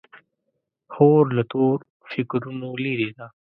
[0.93, 1.77] خور له تور
[2.11, 3.27] فکرونو لیرې ده.